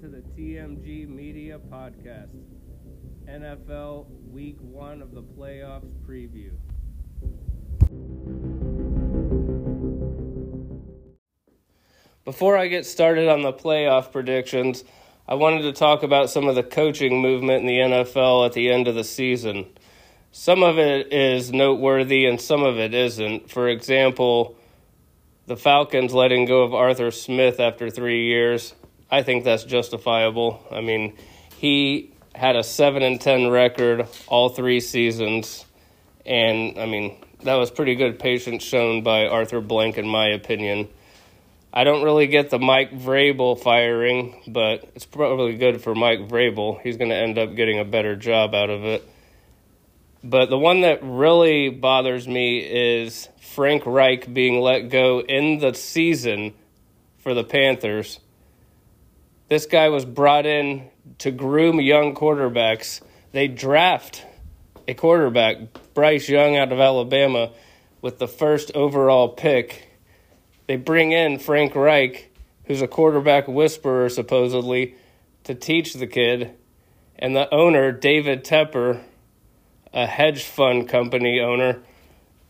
to 0.00 0.08
the 0.08 0.22
TMG 0.34 1.06
Media 1.06 1.58
Podcast, 1.58 2.30
NFL 3.28 4.06
Week 4.30 4.56
1 4.60 5.02
of 5.02 5.12
the 5.12 5.22
Playoffs 5.22 5.92
Preview. 6.08 6.52
Before 12.24 12.56
I 12.56 12.68
get 12.68 12.86
started 12.86 13.28
on 13.28 13.42
the 13.42 13.52
playoff 13.52 14.10
predictions, 14.10 14.84
I 15.28 15.34
wanted 15.34 15.62
to 15.62 15.72
talk 15.72 16.02
about 16.02 16.30
some 16.30 16.48
of 16.48 16.54
the 16.54 16.62
coaching 16.62 17.20
movement 17.20 17.60
in 17.60 17.66
the 17.66 17.78
NFL 17.80 18.46
at 18.46 18.54
the 18.54 18.70
end 18.70 18.88
of 18.88 18.94
the 18.94 19.04
season. 19.04 19.66
Some 20.32 20.62
of 20.62 20.78
it 20.78 21.12
is 21.12 21.52
noteworthy 21.52 22.24
and 22.24 22.40
some 22.40 22.62
of 22.62 22.78
it 22.78 22.94
isn't. 22.94 23.50
For 23.50 23.68
example, 23.68 24.56
the 25.44 25.58
Falcons 25.58 26.14
letting 26.14 26.46
go 26.46 26.62
of 26.62 26.72
Arthur 26.72 27.10
Smith 27.10 27.60
after 27.60 27.90
three 27.90 28.28
years. 28.28 28.72
I 29.10 29.22
think 29.22 29.44
that's 29.44 29.64
justifiable. 29.64 30.64
I 30.70 30.80
mean, 30.80 31.16
he 31.56 32.12
had 32.34 32.56
a 32.56 32.62
seven 32.62 33.02
and 33.02 33.20
ten 33.20 33.50
record 33.50 34.06
all 34.26 34.50
three 34.50 34.80
seasons, 34.80 35.64
and 36.24 36.78
I 36.78 36.86
mean 36.86 37.16
that 37.42 37.54
was 37.54 37.70
pretty 37.70 37.94
good 37.94 38.18
patience 38.18 38.62
shown 38.62 39.02
by 39.02 39.26
Arthur 39.26 39.60
Blank, 39.60 39.98
in 39.98 40.06
my 40.06 40.28
opinion. 40.28 40.88
I 41.72 41.84
don't 41.84 42.02
really 42.02 42.26
get 42.26 42.50
the 42.50 42.58
Mike 42.58 42.92
Vrabel 42.92 43.58
firing, 43.58 44.42
but 44.48 44.90
it's 44.94 45.06
probably 45.06 45.56
good 45.56 45.80
for 45.80 45.94
Mike 45.94 46.28
Vrabel. 46.28 46.80
He's 46.80 46.96
going 46.96 47.10
to 47.10 47.16
end 47.16 47.38
up 47.38 47.54
getting 47.54 47.78
a 47.78 47.84
better 47.84 48.16
job 48.16 48.54
out 48.54 48.70
of 48.70 48.84
it. 48.84 49.08
But 50.22 50.50
the 50.50 50.58
one 50.58 50.80
that 50.80 50.98
really 51.02 51.70
bothers 51.70 52.26
me 52.26 52.58
is 52.58 53.28
Frank 53.40 53.84
Reich 53.86 54.32
being 54.32 54.60
let 54.60 54.90
go 54.90 55.20
in 55.20 55.60
the 55.60 55.72
season 55.72 56.54
for 57.18 57.34
the 57.34 57.44
Panthers. 57.44 58.18
This 59.50 59.66
guy 59.66 59.88
was 59.88 60.04
brought 60.04 60.46
in 60.46 60.90
to 61.18 61.32
groom 61.32 61.80
young 61.80 62.14
quarterbacks. 62.14 63.00
They 63.32 63.48
draft 63.48 64.24
a 64.86 64.94
quarterback, 64.94 65.56
Bryce 65.92 66.28
Young 66.28 66.56
out 66.56 66.70
of 66.70 66.78
Alabama, 66.78 67.50
with 68.00 68.20
the 68.20 68.28
first 68.28 68.70
overall 68.76 69.28
pick 69.28 69.88
they 70.68 70.76
bring 70.76 71.10
in 71.10 71.40
Frank 71.40 71.74
Reich, 71.74 72.30
who's 72.66 72.80
a 72.80 72.86
quarterback 72.86 73.48
whisperer 73.48 74.08
supposedly, 74.08 74.94
to 75.42 75.56
teach 75.56 75.94
the 75.94 76.06
kid. 76.06 76.54
And 77.18 77.34
the 77.34 77.52
owner, 77.52 77.90
David 77.90 78.44
Tepper, 78.44 79.02
a 79.92 80.06
hedge 80.06 80.44
fund 80.44 80.88
company 80.88 81.40
owner, 81.40 81.82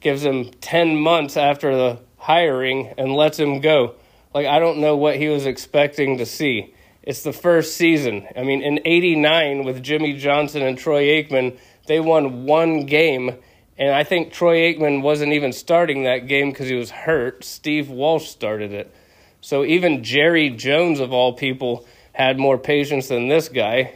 gives 0.00 0.22
him 0.22 0.50
10 0.60 0.96
months 0.96 1.38
after 1.38 1.74
the 1.74 2.00
hiring 2.18 2.92
and 2.98 3.14
lets 3.14 3.38
him 3.38 3.62
go. 3.62 3.94
Like, 4.34 4.46
I 4.46 4.58
don't 4.58 4.80
know 4.80 4.98
what 4.98 5.16
he 5.16 5.28
was 5.28 5.46
expecting 5.46 6.18
to 6.18 6.26
see. 6.26 6.74
It's 7.10 7.24
the 7.24 7.32
first 7.32 7.74
season. 7.74 8.28
I 8.36 8.44
mean, 8.44 8.62
in 8.62 8.78
89 8.84 9.64
with 9.64 9.82
Jimmy 9.82 10.16
Johnson 10.16 10.62
and 10.62 10.78
Troy 10.78 11.06
Aikman, 11.06 11.58
they 11.88 11.98
won 11.98 12.44
one 12.44 12.86
game 12.86 13.34
and 13.76 13.92
I 13.92 14.04
think 14.04 14.32
Troy 14.32 14.58
Aikman 14.58 15.02
wasn't 15.02 15.32
even 15.32 15.52
starting 15.52 16.04
that 16.04 16.28
game 16.28 16.52
because 16.52 16.68
he 16.68 16.76
was 16.76 16.92
hurt. 16.92 17.42
Steve 17.42 17.90
Walsh 17.90 18.28
started 18.28 18.72
it. 18.72 18.94
So 19.40 19.64
even 19.64 20.04
Jerry 20.04 20.50
Jones, 20.50 21.00
of 21.00 21.12
all 21.12 21.32
people, 21.32 21.84
had 22.12 22.38
more 22.38 22.56
patience 22.56 23.08
than 23.08 23.26
this 23.26 23.48
guy 23.48 23.92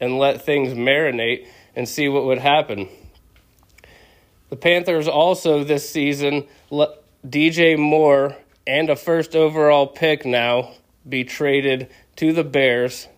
and 0.00 0.18
let 0.18 0.44
things 0.44 0.74
marinate 0.74 1.46
and 1.76 1.88
see 1.88 2.08
what 2.08 2.24
would 2.24 2.38
happen. 2.38 2.88
The 4.48 4.56
Panthers 4.56 5.06
also 5.06 5.62
this 5.62 5.88
season 5.88 6.48
let 6.68 7.00
DJ 7.24 7.78
Moore 7.78 8.34
and 8.66 8.90
a 8.90 8.96
first 8.96 9.36
overall 9.36 9.86
pick 9.86 10.26
now 10.26 10.72
be 11.08 11.22
traded 11.22 11.88
to 12.16 12.32
the 12.32 12.44
Bears. 12.44 13.08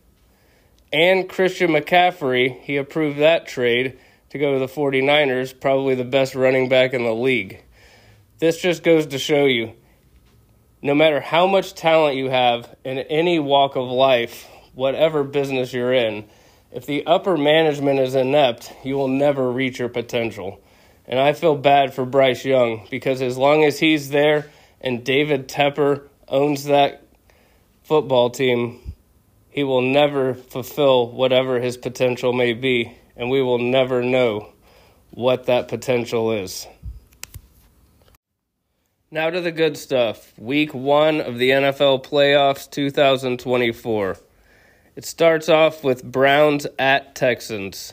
And 0.92 1.28
Christian 1.28 1.70
McCaffrey, 1.70 2.60
he 2.60 2.76
approved 2.76 3.18
that 3.18 3.46
trade 3.46 3.98
to 4.30 4.38
go 4.38 4.52
to 4.52 4.58
the 4.58 4.66
49ers, 4.66 5.58
probably 5.58 5.94
the 5.94 6.04
best 6.04 6.34
running 6.34 6.68
back 6.68 6.92
in 6.92 7.04
the 7.04 7.14
league. 7.14 7.62
This 8.38 8.60
just 8.60 8.82
goes 8.82 9.06
to 9.06 9.18
show 9.18 9.44
you 9.44 9.74
no 10.82 10.94
matter 10.94 11.20
how 11.20 11.46
much 11.46 11.74
talent 11.74 12.16
you 12.16 12.28
have 12.28 12.74
in 12.84 12.98
any 12.98 13.38
walk 13.38 13.76
of 13.76 13.88
life, 13.88 14.48
whatever 14.74 15.22
business 15.22 15.72
you're 15.72 15.92
in, 15.92 16.24
if 16.72 16.86
the 16.86 17.06
upper 17.06 17.36
management 17.36 18.00
is 18.00 18.14
inept, 18.14 18.72
you 18.82 18.96
will 18.96 19.08
never 19.08 19.50
reach 19.50 19.78
your 19.78 19.88
potential. 19.88 20.60
And 21.06 21.20
I 21.20 21.34
feel 21.34 21.56
bad 21.56 21.94
for 21.94 22.04
Bryce 22.04 22.44
Young 22.44 22.86
because 22.90 23.22
as 23.22 23.36
long 23.36 23.62
as 23.64 23.78
he's 23.78 24.08
there 24.08 24.50
and 24.80 25.04
David 25.04 25.48
Tepper 25.48 26.08
owns 26.26 26.64
that 26.64 27.01
football 27.84 28.30
team, 28.30 28.94
he 29.50 29.64
will 29.64 29.82
never 29.82 30.34
fulfill 30.34 31.10
whatever 31.10 31.60
his 31.60 31.76
potential 31.76 32.32
may 32.32 32.52
be 32.52 32.96
and 33.16 33.30
we 33.30 33.42
will 33.42 33.58
never 33.58 34.02
know 34.02 34.52
what 35.10 35.46
that 35.46 35.68
potential 35.68 36.32
is. 36.32 36.66
Now 39.10 39.28
to 39.28 39.42
the 39.42 39.52
good 39.52 39.76
stuff. 39.76 40.32
Week 40.38 40.72
one 40.72 41.20
of 41.20 41.36
the 41.36 41.50
NFL 41.50 42.02
playoffs 42.04 42.70
2024. 42.70 44.16
It 44.96 45.04
starts 45.04 45.48
off 45.50 45.84
with 45.84 46.02
Browns 46.02 46.66
at 46.78 47.14
Texans. 47.14 47.92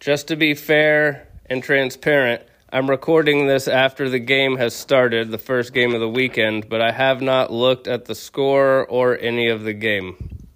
Just 0.00 0.28
to 0.28 0.36
be 0.36 0.54
fair 0.54 1.28
and 1.46 1.62
transparent, 1.62 2.42
I'm 2.70 2.90
recording 2.90 3.46
this 3.46 3.66
after 3.66 4.10
the 4.10 4.18
game 4.18 4.58
has 4.58 4.74
started, 4.74 5.30
the 5.30 5.38
first 5.38 5.72
game 5.72 5.94
of 5.94 6.00
the 6.00 6.08
weekend, 6.08 6.68
but 6.68 6.82
I 6.82 6.92
have 6.92 7.22
not 7.22 7.50
looked 7.50 7.88
at 7.88 8.04
the 8.04 8.14
score 8.14 8.84
or 8.84 9.16
any 9.18 9.48
of 9.48 9.62
the 9.62 9.72
game. 9.72 10.46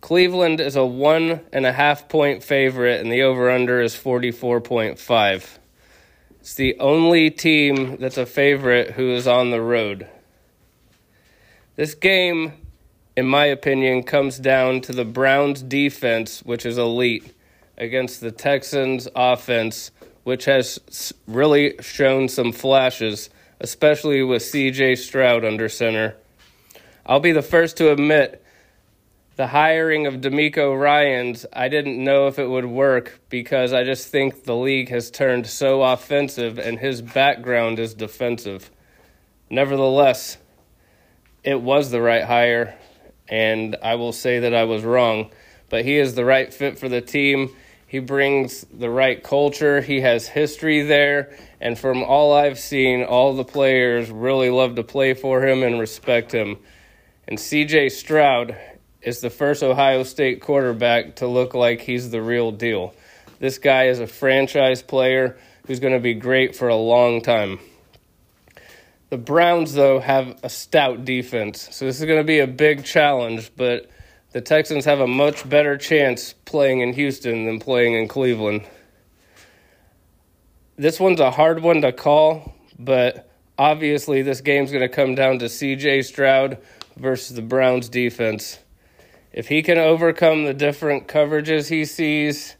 Cleveland 0.00 0.60
is 0.60 0.76
a 0.76 0.86
one 0.86 1.40
and 1.52 1.66
a 1.66 1.72
half 1.72 2.08
point 2.08 2.44
favorite, 2.44 3.00
and 3.00 3.10
the 3.10 3.22
over 3.22 3.50
under 3.50 3.80
is 3.80 3.96
44.5. 3.96 5.58
It's 6.38 6.54
the 6.54 6.78
only 6.78 7.30
team 7.30 7.96
that's 7.96 8.16
a 8.16 8.24
favorite 8.24 8.92
who 8.92 9.10
is 9.10 9.26
on 9.26 9.50
the 9.50 9.60
road. 9.60 10.06
This 11.74 11.96
game, 11.96 12.52
in 13.16 13.26
my 13.26 13.46
opinion, 13.46 14.04
comes 14.04 14.38
down 14.38 14.82
to 14.82 14.92
the 14.92 15.04
Browns' 15.04 15.62
defense, 15.62 16.44
which 16.44 16.64
is 16.64 16.78
elite, 16.78 17.34
against 17.76 18.20
the 18.20 18.30
Texans' 18.30 19.08
offense, 19.16 19.90
which 20.24 20.44
has 20.44 20.78
really 21.26 21.74
shown 21.80 22.28
some 22.28 22.52
flashes, 22.52 23.30
especially 23.60 24.22
with 24.22 24.42
CJ 24.42 24.98
Stroud 24.98 25.44
under 25.44 25.68
center. 25.68 26.16
I'll 27.06 27.20
be 27.20 27.32
the 27.32 27.42
first 27.42 27.76
to 27.78 27.90
admit 27.90 28.44
the 29.38 29.46
hiring 29.46 30.04
of 30.04 30.14
DeMeco 30.14 30.76
Ryans, 30.76 31.46
I 31.52 31.68
didn't 31.68 32.02
know 32.02 32.26
if 32.26 32.40
it 32.40 32.48
would 32.48 32.66
work 32.66 33.20
because 33.28 33.72
I 33.72 33.84
just 33.84 34.08
think 34.08 34.42
the 34.42 34.56
league 34.56 34.88
has 34.88 35.12
turned 35.12 35.46
so 35.46 35.84
offensive 35.84 36.58
and 36.58 36.76
his 36.76 37.02
background 37.02 37.78
is 37.78 37.94
defensive. 37.94 38.68
Nevertheless, 39.48 40.38
it 41.44 41.62
was 41.62 41.92
the 41.92 42.00
right 42.00 42.24
hire, 42.24 42.74
and 43.28 43.76
I 43.80 43.94
will 43.94 44.12
say 44.12 44.40
that 44.40 44.54
I 44.54 44.64
was 44.64 44.82
wrong. 44.82 45.30
But 45.70 45.84
he 45.84 45.98
is 45.98 46.16
the 46.16 46.24
right 46.24 46.52
fit 46.52 46.76
for 46.76 46.88
the 46.88 47.00
team. 47.00 47.54
He 47.88 48.00
brings 48.00 48.66
the 48.70 48.90
right 48.90 49.22
culture. 49.22 49.80
He 49.80 50.02
has 50.02 50.28
history 50.28 50.82
there. 50.82 51.34
And 51.58 51.76
from 51.78 52.02
all 52.02 52.34
I've 52.34 52.58
seen, 52.58 53.02
all 53.02 53.34
the 53.34 53.44
players 53.44 54.10
really 54.10 54.50
love 54.50 54.76
to 54.76 54.84
play 54.84 55.14
for 55.14 55.44
him 55.44 55.62
and 55.62 55.80
respect 55.80 56.30
him. 56.30 56.58
And 57.26 57.38
CJ 57.38 57.90
Stroud 57.90 58.56
is 59.00 59.20
the 59.20 59.30
first 59.30 59.62
Ohio 59.62 60.02
State 60.02 60.42
quarterback 60.42 61.16
to 61.16 61.26
look 61.26 61.54
like 61.54 61.80
he's 61.80 62.10
the 62.10 62.20
real 62.20 62.52
deal. 62.52 62.94
This 63.38 63.56
guy 63.56 63.84
is 63.84 64.00
a 64.00 64.06
franchise 64.06 64.82
player 64.82 65.38
who's 65.66 65.80
going 65.80 65.94
to 65.94 66.00
be 66.00 66.12
great 66.12 66.54
for 66.54 66.68
a 66.68 66.76
long 66.76 67.22
time. 67.22 67.58
The 69.08 69.16
Browns, 69.16 69.72
though, 69.72 70.00
have 70.00 70.38
a 70.42 70.50
stout 70.50 71.06
defense, 71.06 71.68
so 71.74 71.86
this 71.86 71.98
is 71.98 72.06
going 72.06 72.20
to 72.20 72.24
be 72.24 72.40
a 72.40 72.46
big 72.46 72.84
challenge, 72.84 73.50
but 73.56 73.88
the 74.32 74.40
Texans 74.40 74.84
have 74.84 75.00
a 75.00 75.06
much 75.06 75.48
better 75.48 75.76
chance 75.76 76.32
playing 76.44 76.80
in 76.80 76.92
Houston 76.92 77.46
than 77.46 77.60
playing 77.60 77.94
in 77.94 78.08
Cleveland. 78.08 78.62
This 80.76 81.00
one's 81.00 81.20
a 81.20 81.30
hard 81.30 81.62
one 81.62 81.82
to 81.82 81.92
call, 81.92 82.54
but 82.78 83.30
obviously 83.56 84.22
this 84.22 84.40
game's 84.40 84.70
going 84.70 84.82
to 84.82 84.88
come 84.88 85.14
down 85.14 85.38
to 85.40 85.46
CJ 85.46 86.04
Stroud 86.04 86.58
versus 86.96 87.34
the 87.34 87.42
Browns 87.42 87.88
defense 87.88 88.58
if 89.32 89.48
he 89.48 89.62
can 89.62 89.78
overcome 89.78 90.44
the 90.44 90.54
different 90.54 91.06
coverages 91.06 91.68
he 91.68 91.84
sees 91.84 92.56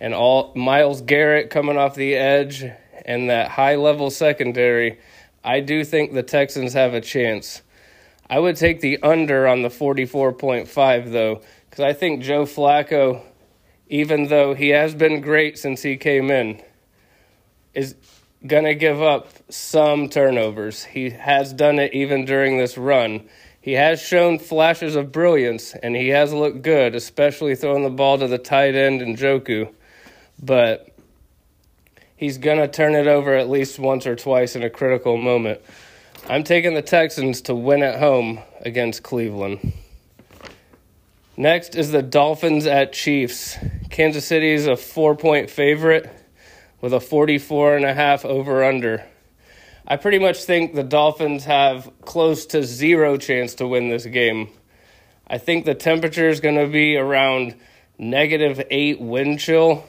and 0.00 0.14
all 0.14 0.52
Myles 0.54 1.00
Garrett 1.00 1.50
coming 1.50 1.76
off 1.76 1.94
the 1.94 2.14
edge 2.14 2.64
and 3.04 3.30
that 3.30 3.52
high 3.52 3.76
level 3.76 4.10
secondary, 4.10 4.98
I 5.44 5.60
do 5.60 5.84
think 5.84 6.12
the 6.12 6.22
Texans 6.22 6.72
have 6.74 6.94
a 6.94 7.00
chance. 7.00 7.62
I 8.30 8.38
would 8.38 8.56
take 8.56 8.80
the 8.80 8.98
under 9.02 9.46
on 9.46 9.62
the 9.62 9.68
44.5 9.68 11.12
though 11.12 11.42
cuz 11.70 11.80
I 11.80 11.92
think 11.92 12.22
Joe 12.22 12.44
Flacco 12.44 13.22
even 13.88 14.28
though 14.28 14.54
he 14.54 14.68
has 14.70 14.94
been 14.94 15.20
great 15.20 15.58
since 15.58 15.82
he 15.82 15.96
came 15.96 16.30
in 16.30 16.60
is 17.74 17.94
going 18.46 18.64
to 18.64 18.74
give 18.74 19.02
up 19.02 19.28
some 19.50 20.08
turnovers. 20.08 20.84
He 20.84 21.10
has 21.10 21.52
done 21.52 21.78
it 21.78 21.92
even 21.92 22.24
during 22.24 22.58
this 22.58 22.78
run 22.78 23.28
He 23.60 23.72
has 23.72 24.00
shown 24.00 24.38
flashes 24.38 24.96
of 24.96 25.12
brilliance, 25.12 25.74
and 25.74 25.94
he 25.94 26.08
has 26.08 26.32
looked 26.32 26.62
good, 26.62 26.94
especially 26.94 27.54
throwing 27.54 27.82
the 27.82 27.90
ball 27.90 28.16
to 28.18 28.26
the 28.26 28.38
tight 28.38 28.74
end 28.74 29.00
Njoku. 29.00 29.70
But 30.40 30.88
he's 32.16 32.38
going 32.38 32.58
to 32.58 32.68
turn 32.68 32.94
it 32.94 33.06
over 33.06 33.34
at 33.34 33.50
least 33.50 33.78
once 33.78 34.06
or 34.06 34.16
twice 34.16 34.56
in 34.56 34.62
a 34.62 34.70
critical 34.70 35.16
moment. 35.16 35.60
I'm 36.26 36.44
taking 36.44 36.74
the 36.74 36.82
Texans 36.82 37.42
to 37.42 37.54
win 37.54 37.82
at 37.82 37.98
home 37.98 38.40
against 38.60 39.02
Cleveland. 39.02 39.72
Next 41.36 41.76
is 41.76 41.92
the 41.92 42.02
Dolphins 42.02 42.66
at 42.66 42.92
Chiefs. 42.92 43.56
Kansas 43.90 44.26
City 44.26 44.50
is 44.50 44.66
a 44.66 44.76
four 44.76 45.14
point 45.14 45.50
favorite 45.50 46.10
with 46.80 46.92
a 46.92 47.00
44 47.00 47.76
and 47.76 47.84
a 47.84 47.94
half 47.94 48.24
over 48.24 48.64
under. 48.64 49.04
I 49.86 49.96
pretty 49.96 50.18
much 50.18 50.44
think 50.44 50.74
the 50.74 50.82
Dolphins 50.82 51.44
have 51.44 51.90
close 52.02 52.44
to 52.46 52.62
zero 52.62 53.16
chance 53.16 53.54
to 53.54 53.66
win 53.66 53.88
this 53.88 54.04
game. 54.04 54.50
I 55.26 55.38
think 55.38 55.64
the 55.64 55.74
temperature 55.74 56.28
is 56.28 56.40
going 56.40 56.56
to 56.56 56.66
be 56.66 56.96
around 56.96 57.54
negative 57.98 58.62
eight 58.70 59.00
wind 59.00 59.40
chill. 59.40 59.84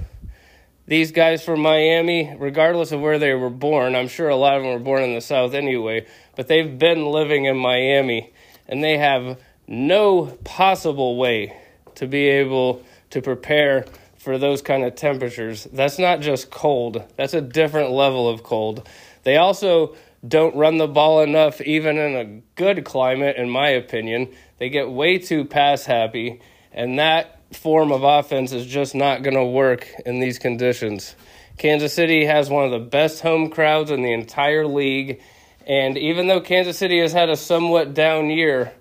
These 0.90 1.12
guys 1.12 1.44
from 1.44 1.60
Miami, 1.60 2.36
regardless 2.40 2.92
of 2.92 3.00
where 3.00 3.20
they 3.20 3.36
were 3.36 3.52
born, 3.52 3.96
I'm 3.96 4.08
sure 4.08 4.28
a 4.28 4.36
lot 4.36 4.58
of 4.58 4.64
them 4.64 4.72
were 4.72 4.80
born 4.80 5.04
in 5.04 5.14
the 5.14 5.22
South 5.22 5.54
anyway, 5.54 6.08
but 6.36 6.48
they've 6.48 6.80
been 6.80 7.06
living 7.06 7.46
in 7.46 7.58
Miami 7.58 8.34
and 8.68 8.84
they 8.84 8.98
have 8.98 9.40
no 9.68 10.36
possible 10.44 11.16
way 11.16 11.56
to 11.94 12.08
be 12.08 12.28
able 12.28 12.84
to 13.12 13.22
prepare 13.22 13.86
for 14.18 14.40
those 14.40 14.64
kind 14.64 14.84
of 14.84 14.96
temperatures. 14.96 15.68
That's 15.72 16.00
not 16.00 16.22
just 16.22 16.50
cold, 16.50 17.04
that's 17.18 17.36
a 17.36 17.42
different 17.42 17.92
level 17.92 18.28
of 18.28 18.42
cold. 18.42 18.90
They 19.22 19.38
also 19.38 19.96
don't 20.28 20.56
run 20.56 20.80
the 20.80 20.88
ball 20.88 21.22
enough, 21.22 21.62
even 21.62 22.00
in 22.00 22.16
a 22.16 22.42
good 22.56 22.84
climate, 22.84 23.36
in 23.36 23.48
my 23.48 23.70
opinion. 23.70 24.30
They 24.58 24.70
get 24.70 24.90
way 24.90 25.20
too 25.20 25.46
pass 25.46 25.86
happy, 25.86 26.42
and 26.74 26.98
that 26.98 27.39
form 27.52 27.92
of 27.92 28.04
offense 28.04 28.52
is 28.52 28.66
just 28.66 28.96
not 28.96 29.24
going 29.24 29.36
to 29.36 29.46
work 29.46 29.88
in 30.06 30.20
these 30.20 30.40
conditions. 30.40 31.16
Kansas 31.58 31.94
City 31.94 32.26
has 32.26 32.50
one 32.50 32.66
of 32.66 32.72
the 32.72 32.80
best 32.80 33.22
home 33.22 33.50
crowds 33.50 33.92
in 33.92 34.02
the 34.02 34.14
entire 34.14 34.66
league, 34.66 35.22
and 35.68 35.98
even 35.98 36.28
though 36.28 36.42
Kansas 36.42 36.78
City 36.78 37.00
has 37.00 37.12
had 37.12 37.30
a 37.30 37.36
somewhat 37.36 37.94
down 37.94 38.30
year, 38.30 38.72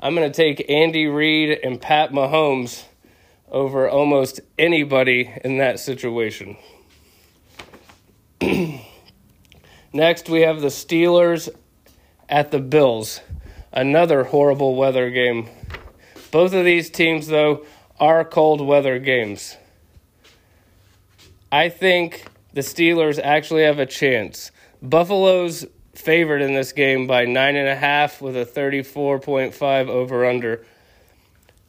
I'm 0.00 0.14
going 0.14 0.30
to 0.30 0.34
take 0.36 0.68
Andy 0.68 1.06
Reid 1.06 1.60
and 1.62 1.80
Pat 1.80 2.10
Mahomes 2.12 2.84
over 3.48 3.88
almost 3.88 4.40
anybody 4.58 5.30
in 5.44 5.58
that 5.58 5.78
situation. 5.78 6.56
Next, 9.92 10.28
we 10.30 10.40
have 10.40 10.62
the 10.62 10.68
Steelers 10.68 11.50
at 12.28 12.50
the 12.50 12.60
Bills. 12.60 13.20
Another 13.72 14.24
horrible 14.24 14.74
weather 14.74 15.10
game. 15.10 15.48
Both 16.30 16.54
of 16.54 16.64
these 16.64 16.88
teams, 16.88 17.26
though, 17.26 17.66
are 18.02 18.24
cold 18.24 18.60
weather 18.60 18.98
games. 18.98 19.56
I 21.52 21.68
think 21.68 22.24
the 22.52 22.62
Steelers 22.62 23.20
actually 23.22 23.62
have 23.62 23.78
a 23.78 23.86
chance. 23.86 24.50
Buffalo's 24.82 25.64
favored 25.94 26.42
in 26.42 26.52
this 26.52 26.72
game 26.72 27.06
by 27.06 27.26
nine 27.26 27.54
and 27.54 27.68
a 27.68 27.76
half 27.76 28.20
with 28.20 28.36
a 28.36 28.44
34.5 28.44 29.88
over 29.88 30.26
under. 30.26 30.66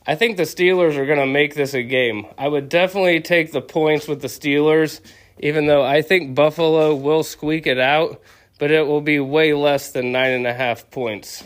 I 0.07 0.15
think 0.15 0.37
the 0.37 0.43
Steelers 0.43 0.97
are 0.97 1.05
going 1.05 1.19
to 1.19 1.27
make 1.27 1.53
this 1.53 1.75
a 1.75 1.83
game. 1.83 2.25
I 2.35 2.47
would 2.47 2.67
definitely 2.67 3.21
take 3.21 3.51
the 3.51 3.61
points 3.61 4.07
with 4.07 4.21
the 4.21 4.27
Steelers 4.27 4.99
even 5.37 5.67
though 5.67 5.83
I 5.83 6.01
think 6.01 6.33
Buffalo 6.33 6.95
will 6.95 7.21
squeak 7.21 7.67
it 7.67 7.79
out, 7.79 8.21
but 8.59 8.71
it 8.71 8.87
will 8.87 9.01
be 9.01 9.19
way 9.19 9.53
less 9.53 9.91
than 9.91 10.11
nine 10.11 10.31
and 10.31 10.47
a 10.47 10.53
half 10.53 10.89
points. 10.89 11.43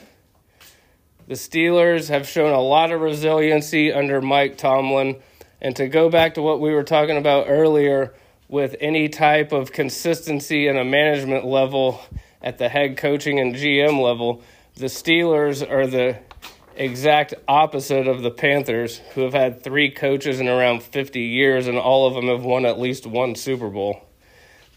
The 1.28 1.34
Steelers 1.34 2.08
have 2.08 2.26
shown 2.26 2.54
a 2.54 2.62
lot 2.62 2.94
of 2.94 3.02
resiliency 3.02 3.92
under 3.92 4.22
Mike 4.22 4.58
Tomlin. 4.58 5.18
And 5.60 5.76
to 5.76 5.90
go 5.90 6.10
back 6.10 6.36
to 6.36 6.42
what 6.42 6.62
we 6.62 6.74
were 6.74 6.86
talking 6.86 7.18
about 7.18 7.48
earlier 7.50 8.14
with 8.48 8.78
any 8.80 9.10
type 9.10 9.52
of 9.52 9.74
consistency 9.74 10.70
in 10.70 10.78
a 10.78 10.86
management 10.86 11.44
level 11.44 12.00
at 12.42 12.58
the 12.60 12.70
head 12.70 12.96
coaching 12.96 13.40
and 13.42 13.56
GM 13.56 14.02
level, 14.02 14.42
the 14.76 14.86
Steelers 14.86 15.70
are 15.70 15.86
the 15.86 16.18
exact 16.78 17.34
opposite 17.46 18.08
of 18.08 18.22
the 18.22 18.32
Panthers, 18.32 19.00
who 19.14 19.22
have 19.22 19.34
had 19.34 19.62
three 19.62 19.92
coaches 19.92 20.40
in 20.40 20.48
around 20.48 20.82
50 20.82 21.20
years, 21.20 21.68
and 21.68 21.78
all 21.78 22.08
of 22.08 22.14
them 22.14 22.28
have 22.28 22.46
won 22.46 22.66
at 22.66 22.80
least 22.80 23.06
one 23.06 23.36
Super 23.36 23.70
Bowl. 23.70 24.06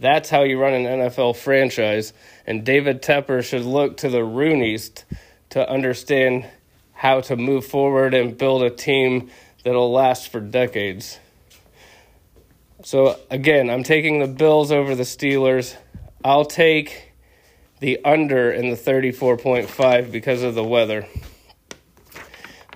That's 0.01 0.31
how 0.31 0.43
you 0.43 0.59
run 0.59 0.73
an 0.73 0.85
NFL 0.85 1.37
franchise, 1.37 2.13
and 2.45 2.65
David 2.65 3.03
Tepper 3.03 3.45
should 3.45 3.63
look 3.63 3.99
to 3.99 4.09
the 4.09 4.23
Rooneys 4.23 5.05
to 5.51 5.69
understand 5.69 6.47
how 6.93 7.21
to 7.23 7.37
move 7.37 7.67
forward 7.67 8.15
and 8.15 8.37
build 8.37 8.63
a 8.63 8.71
team 8.71 9.31
that'll 9.65 9.93
last 9.93 10.31
for 10.31 10.41
decades. 10.41 11.19
So, 12.83 13.19
again, 13.31 13.69
I'm 13.69 13.83
taking 13.83 14.21
the 14.21 14.27
Bills 14.27 14.73
over 14.73 14.95
the 14.95 15.03
Steelers. 15.03 15.77
I'll 16.25 16.47
take 16.47 17.13
the 17.81 17.99
under 18.05 18.51
in 18.51 18.71
the 18.71 18.77
34.5 18.77 20.11
because 20.11 20.43
of 20.43 20.55
the 20.55 20.65
weather. 20.65 21.07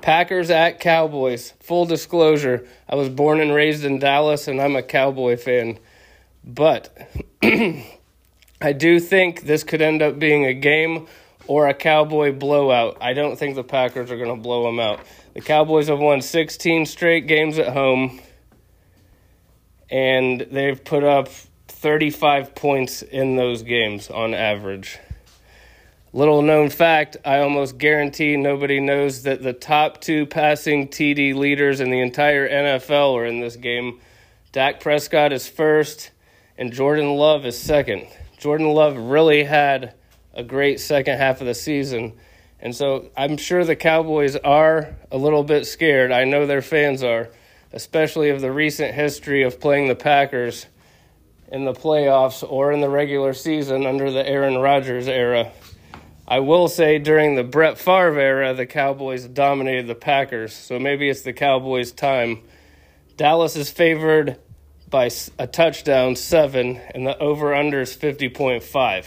Packers 0.02 0.50
at 0.50 0.80
Cowboys. 0.80 1.54
Full 1.60 1.86
disclosure, 1.86 2.66
I 2.86 2.96
was 2.96 3.08
born 3.08 3.40
and 3.40 3.54
raised 3.54 3.84
in 3.84 3.98
Dallas 3.98 4.48
and 4.48 4.60
I'm 4.60 4.76
a 4.76 4.82
Cowboy 4.82 5.36
fan. 5.36 5.78
But 6.44 6.94
I 7.42 8.72
do 8.76 9.00
think 9.00 9.42
this 9.42 9.64
could 9.64 9.80
end 9.80 10.02
up 10.02 10.18
being 10.18 10.44
a 10.44 10.52
game 10.52 11.06
or 11.46 11.68
a 11.68 11.74
Cowboy 11.74 12.32
blowout. 12.32 12.98
I 13.00 13.12
don't 13.12 13.38
think 13.38 13.54
the 13.54 13.64
Packers 13.64 14.10
are 14.10 14.16
going 14.16 14.34
to 14.34 14.42
blow 14.42 14.64
them 14.64 14.80
out. 14.80 15.00
The 15.34 15.40
Cowboys 15.40 15.88
have 15.88 15.98
won 15.98 16.22
16 16.22 16.86
straight 16.86 17.26
games 17.26 17.58
at 17.58 17.72
home, 17.72 18.20
and 19.90 20.40
they've 20.50 20.82
put 20.82 21.04
up 21.04 21.28
35 21.68 22.54
points 22.54 23.02
in 23.02 23.36
those 23.36 23.62
games 23.62 24.10
on 24.10 24.32
average. 24.32 24.98
Little 26.12 26.42
known 26.42 26.70
fact 26.70 27.16
I 27.24 27.40
almost 27.40 27.76
guarantee 27.76 28.36
nobody 28.36 28.78
knows 28.78 29.24
that 29.24 29.42
the 29.42 29.52
top 29.52 30.00
two 30.00 30.26
passing 30.26 30.86
TD 30.86 31.34
leaders 31.34 31.80
in 31.80 31.90
the 31.90 32.00
entire 32.00 32.48
NFL 32.48 33.14
are 33.14 33.24
in 33.24 33.40
this 33.40 33.56
game. 33.56 34.00
Dak 34.52 34.78
Prescott 34.78 35.32
is 35.32 35.48
first, 35.48 36.12
and 36.56 36.72
Jordan 36.72 37.16
Love 37.16 37.44
is 37.44 37.58
second. 37.58 38.06
Jordan 38.38 38.68
Love 38.68 38.96
really 38.96 39.42
had 39.42 39.94
a 40.34 40.42
great 40.42 40.80
second 40.80 41.18
half 41.18 41.40
of 41.40 41.46
the 41.46 41.54
season. 41.54 42.12
And 42.60 42.74
so 42.74 43.10
I'm 43.16 43.36
sure 43.36 43.64
the 43.64 43.76
Cowboys 43.76 44.36
are 44.36 44.96
a 45.10 45.16
little 45.16 45.44
bit 45.44 45.66
scared. 45.66 46.12
I 46.12 46.24
know 46.24 46.46
their 46.46 46.62
fans 46.62 47.02
are, 47.02 47.30
especially 47.72 48.30
of 48.30 48.40
the 48.40 48.52
recent 48.52 48.94
history 48.94 49.42
of 49.42 49.60
playing 49.60 49.88
the 49.88 49.94
Packers 49.94 50.66
in 51.48 51.64
the 51.64 51.72
playoffs 51.72 52.48
or 52.48 52.72
in 52.72 52.80
the 52.80 52.88
regular 52.88 53.32
season 53.32 53.86
under 53.86 54.10
the 54.10 54.26
Aaron 54.26 54.58
Rodgers 54.58 55.08
era. 55.08 55.52
I 56.26 56.40
will 56.40 56.68
say 56.68 56.98
during 56.98 57.34
the 57.34 57.44
Brett 57.44 57.76
Favre 57.76 58.18
era, 58.18 58.54
the 58.54 58.66
Cowboys 58.66 59.26
dominated 59.26 59.86
the 59.86 59.94
Packers, 59.94 60.54
so 60.54 60.78
maybe 60.78 61.10
it's 61.10 61.20
the 61.20 61.34
Cowboys' 61.34 61.92
time. 61.92 62.40
Dallas 63.16 63.56
is 63.56 63.70
favored 63.70 64.38
by 64.88 65.10
a 65.38 65.46
touchdown, 65.46 66.16
seven, 66.16 66.80
and 66.94 67.06
the 67.06 67.18
over 67.18 67.54
under 67.54 67.82
is 67.82 67.94
50.5. 67.94 69.04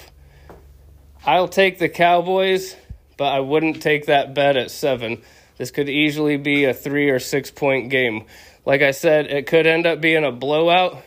I'll 1.27 1.49
take 1.49 1.77
the 1.77 1.89
Cowboys, 1.89 2.73
but 3.17 3.33
I 3.33 3.41
wouldn't 3.41 3.83
take 3.83 4.05
that 4.05 4.33
bet 4.33 4.55
at 4.55 4.71
seven. 4.71 5.21
This 5.57 5.71
could 5.71 5.89
easily 5.89 6.37
be 6.37 6.63
a 6.63 6.73
three 6.73 7.09
or 7.09 7.19
six 7.19 7.51
point 7.51 7.89
game. 7.89 8.23
Like 8.65 8.81
I 8.81 8.91
said, 8.91 9.25
it 9.25 9.45
could 9.45 9.67
end 9.67 9.85
up 9.85 9.99
being 9.99 10.23
a 10.23 10.31
blowout, 10.31 11.03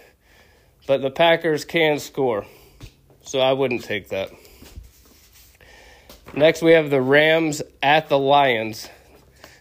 but 0.86 1.00
the 1.00 1.10
Packers 1.10 1.64
can 1.64 1.98
score, 1.98 2.44
so 3.22 3.40
I 3.40 3.54
wouldn't 3.54 3.82
take 3.84 4.10
that. 4.10 4.30
Next, 6.34 6.60
we 6.60 6.72
have 6.72 6.90
the 6.90 7.00
Rams 7.00 7.62
at 7.82 8.10
the 8.10 8.18
Lions. 8.18 8.90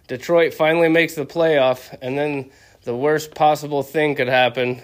Detroit 0.09 0.53
finally 0.53 0.89
makes 0.89 1.15
the 1.15 1.25
playoff, 1.25 1.97
and 2.01 2.17
then 2.17 2.51
the 2.83 2.95
worst 2.95 3.33
possible 3.33 3.81
thing 3.81 4.15
could 4.15 4.27
happen. 4.27 4.81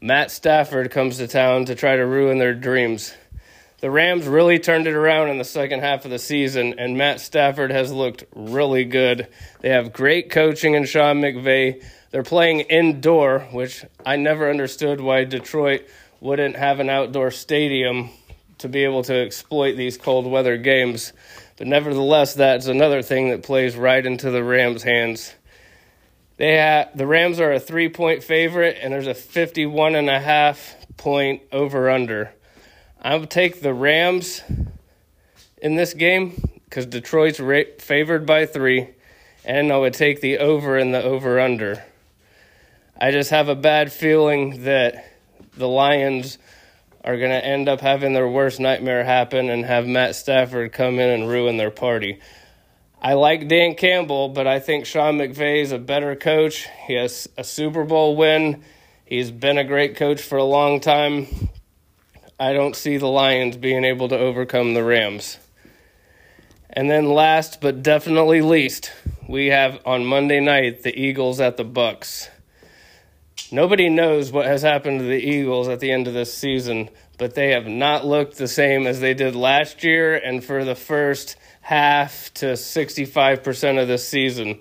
Matt 0.00 0.30
Stafford 0.30 0.92
comes 0.92 1.16
to 1.16 1.26
town 1.26 1.64
to 1.64 1.74
try 1.74 1.96
to 1.96 2.06
ruin 2.06 2.38
their 2.38 2.54
dreams. 2.54 3.12
The 3.82 3.90
Rams 3.90 4.28
really 4.28 4.60
turned 4.60 4.86
it 4.86 4.94
around 4.94 5.30
in 5.30 5.38
the 5.38 5.44
second 5.44 5.80
half 5.80 6.04
of 6.04 6.12
the 6.12 6.18
season, 6.20 6.76
and 6.78 6.96
Matt 6.96 7.20
Stafford 7.20 7.72
has 7.72 7.90
looked 7.90 8.22
really 8.32 8.84
good. 8.84 9.26
They 9.58 9.70
have 9.70 9.92
great 9.92 10.30
coaching 10.30 10.74
in 10.74 10.84
Sean 10.84 11.20
McVay. 11.20 11.84
They're 12.12 12.22
playing 12.22 12.60
indoor, 12.60 13.40
which 13.50 13.84
I 14.06 14.14
never 14.14 14.48
understood 14.48 15.00
why 15.00 15.24
Detroit 15.24 15.84
wouldn't 16.20 16.54
have 16.54 16.78
an 16.78 16.90
outdoor 16.90 17.32
stadium 17.32 18.10
to 18.58 18.68
be 18.68 18.84
able 18.84 19.02
to 19.02 19.20
exploit 19.20 19.72
these 19.72 19.96
cold 19.96 20.30
weather 20.30 20.56
games. 20.56 21.12
But 21.56 21.66
nevertheless, 21.66 22.34
that's 22.34 22.68
another 22.68 23.02
thing 23.02 23.30
that 23.30 23.42
plays 23.42 23.74
right 23.74 24.06
into 24.06 24.30
the 24.30 24.44
Rams' 24.44 24.84
hands. 24.84 25.34
They 26.36 26.86
the 26.94 27.08
Rams 27.08 27.40
are 27.40 27.50
a 27.50 27.58
three 27.58 27.88
point 27.88 28.22
favorite, 28.22 28.78
and 28.80 28.92
there's 28.92 29.08
a 29.08 29.14
51 29.14 29.96
and 29.96 30.08
a 30.08 30.20
half 30.20 30.76
point 30.96 31.42
over 31.50 31.90
under. 31.90 32.32
I 33.04 33.16
would 33.16 33.30
take 33.30 33.62
the 33.62 33.74
Rams 33.74 34.42
in 35.60 35.74
this 35.74 35.92
game 35.92 36.50
because 36.66 36.86
Detroit's 36.86 37.40
ra- 37.40 37.62
favored 37.80 38.26
by 38.26 38.46
three, 38.46 38.90
and 39.44 39.72
I 39.72 39.76
would 39.76 39.94
take 39.94 40.20
the 40.20 40.38
over 40.38 40.78
and 40.78 40.94
the 40.94 41.02
over 41.02 41.40
under. 41.40 41.82
I 42.96 43.10
just 43.10 43.30
have 43.30 43.48
a 43.48 43.56
bad 43.56 43.92
feeling 43.92 44.62
that 44.62 45.04
the 45.56 45.66
Lions 45.66 46.38
are 47.02 47.16
going 47.16 47.32
to 47.32 47.44
end 47.44 47.68
up 47.68 47.80
having 47.80 48.12
their 48.12 48.28
worst 48.28 48.60
nightmare 48.60 49.02
happen 49.02 49.50
and 49.50 49.64
have 49.64 49.84
Matt 49.84 50.14
Stafford 50.14 50.72
come 50.72 51.00
in 51.00 51.10
and 51.10 51.28
ruin 51.28 51.56
their 51.56 51.72
party. 51.72 52.20
I 53.00 53.14
like 53.14 53.48
Dan 53.48 53.74
Campbell, 53.74 54.28
but 54.28 54.46
I 54.46 54.60
think 54.60 54.86
Sean 54.86 55.18
McVay 55.18 55.60
is 55.60 55.72
a 55.72 55.78
better 55.78 56.14
coach. 56.14 56.68
He 56.86 56.94
has 56.94 57.28
a 57.36 57.42
Super 57.42 57.82
Bowl 57.82 58.14
win. 58.14 58.62
He's 59.04 59.32
been 59.32 59.58
a 59.58 59.64
great 59.64 59.96
coach 59.96 60.22
for 60.22 60.38
a 60.38 60.44
long 60.44 60.78
time. 60.78 61.26
I 62.38 62.52
don't 62.52 62.76
see 62.76 62.96
the 62.96 63.06
Lions 63.06 63.56
being 63.56 63.84
able 63.84 64.08
to 64.08 64.18
overcome 64.18 64.74
the 64.74 64.82
Rams. 64.82 65.38
And 66.70 66.90
then 66.90 67.10
last 67.10 67.60
but 67.60 67.82
definitely 67.82 68.40
least, 68.40 68.90
we 69.28 69.48
have 69.48 69.80
on 69.84 70.06
Monday 70.06 70.40
night 70.40 70.82
the 70.82 70.98
Eagles 70.98 71.40
at 71.40 71.56
the 71.56 71.64
Bucks. 71.64 72.30
Nobody 73.50 73.90
knows 73.90 74.32
what 74.32 74.46
has 74.46 74.62
happened 74.62 75.00
to 75.00 75.04
the 75.04 75.22
Eagles 75.22 75.68
at 75.68 75.80
the 75.80 75.92
end 75.92 76.08
of 76.08 76.14
this 76.14 76.32
season, 76.32 76.88
but 77.18 77.34
they 77.34 77.50
have 77.50 77.66
not 77.66 78.06
looked 78.06 78.38
the 78.38 78.48
same 78.48 78.86
as 78.86 79.00
they 79.00 79.12
did 79.12 79.36
last 79.36 79.84
year 79.84 80.16
and 80.16 80.42
for 80.42 80.64
the 80.64 80.74
first 80.74 81.36
half 81.60 82.32
to 82.34 82.46
65% 82.46 83.80
of 83.80 83.88
this 83.88 84.08
season. 84.08 84.58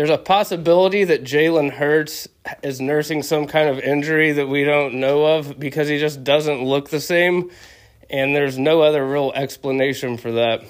There's 0.00 0.08
a 0.08 0.16
possibility 0.16 1.04
that 1.04 1.24
Jalen 1.24 1.72
Hurts 1.72 2.26
is 2.62 2.80
nursing 2.80 3.22
some 3.22 3.46
kind 3.46 3.68
of 3.68 3.78
injury 3.80 4.32
that 4.32 4.48
we 4.48 4.64
don't 4.64 4.94
know 4.94 5.26
of 5.26 5.60
because 5.60 5.88
he 5.88 5.98
just 5.98 6.24
doesn't 6.24 6.64
look 6.64 6.88
the 6.88 7.00
same, 7.00 7.50
and 8.08 8.34
there's 8.34 8.56
no 8.56 8.80
other 8.80 9.06
real 9.06 9.30
explanation 9.34 10.16
for 10.16 10.32
that. 10.32 10.62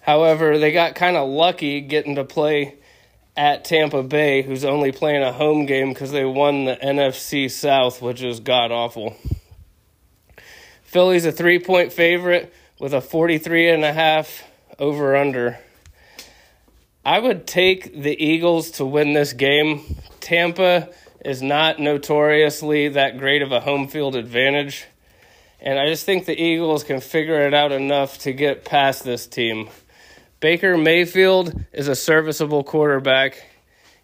However, 0.00 0.60
they 0.60 0.70
got 0.70 0.94
kind 0.94 1.16
of 1.16 1.28
lucky 1.28 1.80
getting 1.80 2.14
to 2.14 2.24
play 2.24 2.76
at 3.36 3.64
Tampa 3.64 4.04
Bay, 4.04 4.42
who's 4.42 4.64
only 4.64 4.92
playing 4.92 5.24
a 5.24 5.32
home 5.32 5.66
game 5.66 5.88
because 5.88 6.12
they 6.12 6.24
won 6.24 6.66
the 6.66 6.76
NFC 6.76 7.50
South, 7.50 8.00
which 8.00 8.22
is 8.22 8.38
god 8.38 8.70
awful. 8.70 9.16
Philly's 10.84 11.26
a 11.26 11.32
three 11.32 11.58
point 11.58 11.92
favorite 11.92 12.54
with 12.78 12.94
a 12.94 13.00
43 13.00 13.70
and 13.70 13.84
a 13.84 13.92
half 13.92 14.44
over 14.78 15.16
under. 15.16 15.58
I 17.04 17.18
would 17.18 17.46
take 17.46 18.02
the 18.02 18.16
Eagles 18.22 18.72
to 18.72 18.84
win 18.84 19.12
this 19.12 19.32
game. 19.32 19.96
Tampa 20.20 20.88
is 21.24 21.42
not 21.42 21.78
notoriously 21.78 22.88
that 22.88 23.18
great 23.18 23.42
of 23.42 23.52
a 23.52 23.60
home 23.60 23.88
field 23.88 24.16
advantage. 24.16 24.86
And 25.60 25.78
I 25.78 25.88
just 25.88 26.04
think 26.04 26.26
the 26.26 26.40
Eagles 26.40 26.84
can 26.84 27.00
figure 27.00 27.46
it 27.46 27.54
out 27.54 27.72
enough 27.72 28.18
to 28.20 28.32
get 28.32 28.64
past 28.64 29.04
this 29.04 29.26
team. 29.26 29.68
Baker 30.40 30.76
Mayfield 30.76 31.64
is 31.72 31.88
a 31.88 31.94
serviceable 31.94 32.64
quarterback. 32.64 33.44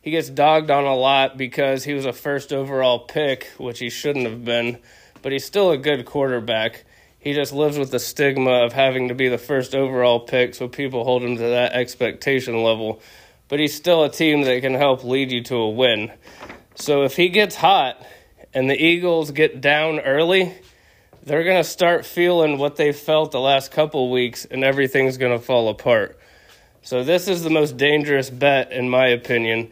He 0.02 0.10
gets 0.10 0.30
dogged 0.30 0.70
on 0.70 0.84
a 0.84 0.94
lot 0.94 1.36
because 1.36 1.84
he 1.84 1.92
was 1.92 2.06
a 2.06 2.12
first 2.12 2.52
overall 2.52 3.00
pick, 3.00 3.50
which 3.58 3.78
he 3.78 3.90
shouldn't 3.90 4.26
have 4.26 4.44
been 4.44 4.78
but 5.22 5.32
he's 5.32 5.44
still 5.44 5.70
a 5.70 5.76
good 5.76 6.04
quarterback. 6.04 6.84
He 7.20 7.34
just 7.34 7.52
lives 7.52 7.78
with 7.78 7.90
the 7.90 7.98
stigma 7.98 8.64
of 8.64 8.72
having 8.72 9.08
to 9.08 9.14
be 9.14 9.28
the 9.28 9.38
first 9.38 9.74
overall 9.74 10.20
pick, 10.20 10.54
so 10.54 10.68
people 10.68 11.04
hold 11.04 11.22
him 11.22 11.36
to 11.36 11.42
that 11.42 11.72
expectation 11.72 12.62
level. 12.62 13.00
But 13.48 13.60
he's 13.60 13.74
still 13.74 14.04
a 14.04 14.10
team 14.10 14.42
that 14.42 14.60
can 14.62 14.74
help 14.74 15.04
lead 15.04 15.30
you 15.30 15.42
to 15.44 15.56
a 15.56 15.70
win. 15.70 16.12
So 16.76 17.02
if 17.02 17.16
he 17.16 17.28
gets 17.28 17.56
hot 17.56 18.04
and 18.54 18.70
the 18.70 18.82
Eagles 18.82 19.30
get 19.32 19.60
down 19.60 20.00
early, 20.00 20.54
they're 21.22 21.44
going 21.44 21.62
to 21.62 21.68
start 21.68 22.06
feeling 22.06 22.56
what 22.56 22.76
they 22.76 22.92
felt 22.92 23.32
the 23.32 23.40
last 23.40 23.70
couple 23.70 24.10
weeks, 24.10 24.46
and 24.46 24.64
everything's 24.64 25.18
going 25.18 25.38
to 25.38 25.44
fall 25.44 25.68
apart. 25.68 26.18
So 26.82 27.04
this 27.04 27.28
is 27.28 27.42
the 27.42 27.50
most 27.50 27.76
dangerous 27.76 28.30
bet, 28.30 28.72
in 28.72 28.88
my 28.88 29.08
opinion. 29.08 29.70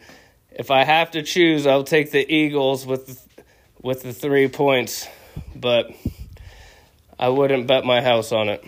If 0.51 0.69
I 0.69 0.83
have 0.83 1.11
to 1.11 1.23
choose, 1.23 1.65
I'll 1.65 1.83
take 1.83 2.11
the 2.11 2.31
Eagles 2.31 2.85
with 2.85 3.25
with 3.81 4.03
the 4.03 4.11
three 4.11 4.49
points 4.49 5.07
but 5.55 5.91
I 7.19 7.27
wouldn't 7.27 7.67
bet 7.67 7.83
my 7.83 8.01
house 8.01 8.31
on 8.31 8.47
it. 8.47 8.63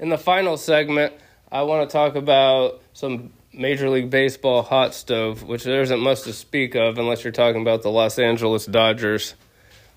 In 0.00 0.08
the 0.08 0.18
final 0.18 0.56
segment, 0.56 1.12
I 1.52 1.62
want 1.62 1.88
to 1.88 1.92
talk 1.92 2.16
about 2.16 2.82
some 2.94 3.32
Major 3.52 3.88
League 3.90 4.10
Baseball 4.10 4.62
hot 4.62 4.94
stove, 4.94 5.44
which 5.44 5.62
there 5.62 5.82
isn't 5.82 6.00
much 6.00 6.22
to 6.22 6.32
speak 6.32 6.74
of 6.74 6.98
unless 6.98 7.22
you're 7.22 7.32
talking 7.32 7.62
about 7.62 7.82
the 7.82 7.90
Los 7.90 8.18
Angeles 8.18 8.66
Dodgers. 8.66 9.34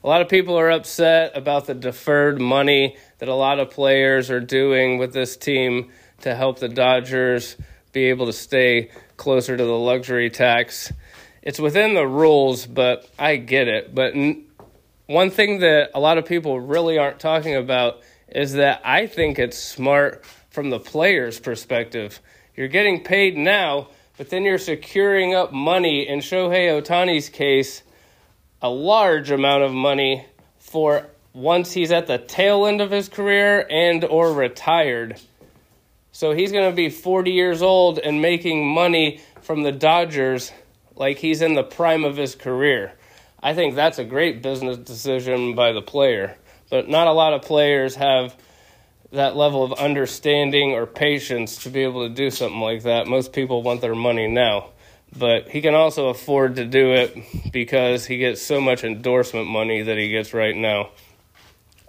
A 0.03 0.07
lot 0.07 0.21
of 0.21 0.29
people 0.29 0.55
are 0.55 0.69
upset 0.69 1.35
about 1.35 1.65
the 1.65 1.73
deferred 1.73 2.39
money 2.39 2.95
that 3.17 3.27
a 3.27 3.35
lot 3.35 3.59
of 3.59 3.71
players 3.71 4.29
are 4.29 4.39
doing 4.39 4.99
with 4.99 5.13
this 5.13 5.35
team 5.35 5.89
to 6.21 6.35
help 6.35 6.59
the 6.59 6.69
Dodgers 6.69 7.57
be 7.91 8.05
able 8.05 8.27
to 8.27 8.33
stay 8.33 8.91
closer 9.17 9.57
to 9.57 9.63
the 9.63 9.77
luxury 9.77 10.29
tax 10.29 10.91
it's 11.41 11.59
within 11.59 11.95
the 11.95 12.05
rules, 12.05 12.67
but 12.67 13.09
I 13.17 13.37
get 13.37 13.67
it. 13.67 13.95
But 13.95 14.13
one 15.07 15.29
thing 15.29 15.59
that 15.59 15.91
a 15.93 15.99
lot 15.99 16.17
of 16.17 16.25
people 16.25 16.59
really 16.59 16.97
aren't 16.97 17.19
talking 17.19 17.55
about 17.55 18.01
is 18.27 18.53
that 18.53 18.81
I 18.83 19.07
think 19.07 19.39
it's 19.39 19.57
smart 19.57 20.25
from 20.49 20.69
the 20.69 20.79
player's 20.79 21.39
perspective. 21.39 22.19
You're 22.55 22.67
getting 22.67 23.03
paid 23.03 23.37
now, 23.37 23.89
but 24.17 24.29
then 24.29 24.43
you're 24.43 24.57
securing 24.57 25.33
up 25.33 25.51
money, 25.51 26.07
in 26.07 26.19
Shohei 26.19 26.81
Ohtani's 26.81 27.29
case, 27.29 27.83
a 28.61 28.69
large 28.69 29.31
amount 29.31 29.63
of 29.63 29.71
money 29.71 30.25
for 30.59 31.07
once 31.33 31.71
he's 31.73 31.91
at 31.91 32.07
the 32.07 32.17
tail 32.17 32.65
end 32.65 32.81
of 32.81 32.91
his 32.91 33.09
career 33.09 33.65
and 33.69 34.03
or 34.03 34.33
retired. 34.33 35.19
So 36.11 36.33
he's 36.33 36.51
going 36.51 36.69
to 36.69 36.75
be 36.75 36.89
40 36.89 37.31
years 37.31 37.61
old 37.61 37.99
and 37.99 38.21
making 38.21 38.67
money 38.67 39.21
from 39.41 39.63
the 39.63 39.71
Dodgers 39.71 40.51
like 40.95 41.17
he's 41.17 41.41
in 41.41 41.53
the 41.53 41.63
prime 41.63 42.03
of 42.03 42.17
his 42.17 42.35
career. 42.35 42.93
I 43.43 43.53
think 43.53 43.75
that's 43.75 43.97
a 43.97 44.03
great 44.03 44.41
business 44.41 44.77
decision 44.77 45.55
by 45.55 45.71
the 45.71 45.81
player. 45.81 46.37
But 46.69 46.87
not 46.87 47.07
a 47.07 47.11
lot 47.11 47.33
of 47.33 47.41
players 47.41 47.95
have 47.95 48.35
that 49.11 49.35
level 49.35 49.63
of 49.63 49.73
understanding 49.73 50.71
or 50.71 50.85
patience 50.85 51.63
to 51.63 51.69
be 51.69 51.83
able 51.83 52.07
to 52.07 52.13
do 52.13 52.29
something 52.29 52.61
like 52.61 52.83
that. 52.83 53.07
Most 53.07 53.33
people 53.33 53.61
want 53.61 53.81
their 53.81 53.95
money 53.95 54.27
now. 54.27 54.69
But 55.17 55.49
he 55.49 55.61
can 55.61 55.75
also 55.75 56.07
afford 56.07 56.55
to 56.55 56.65
do 56.65 56.93
it 56.93 57.17
because 57.51 58.05
he 58.05 58.17
gets 58.17 58.41
so 58.41 58.61
much 58.61 58.83
endorsement 58.83 59.47
money 59.47 59.81
that 59.81 59.97
he 59.97 60.09
gets 60.09 60.33
right 60.33 60.55
now. 60.55 60.91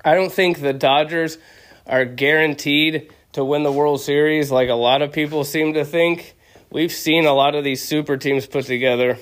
I 0.05 0.17
don't 0.17 0.33
think 0.33 0.61
the 0.61 0.73
Dodgers 0.73 1.39
are 1.87 2.05
guaranteed 2.05 3.13
to 3.33 3.45
win 3.45 3.63
the 3.63 3.73
World 3.73 4.01
Series 4.01 4.51
like 4.51 4.69
a 4.69 4.75
lot 4.75 5.03
of 5.03 5.13
people 5.13 5.45
seem 5.45 5.75
to 5.75 5.85
think 5.85 6.35
we've 6.71 6.93
seen 6.93 7.27
a 7.27 7.33
lot 7.33 7.55
of 7.55 7.63
these 7.63 7.83
super 7.83 8.17
teams 8.17 8.47
put 8.47 8.67
together, 8.67 9.19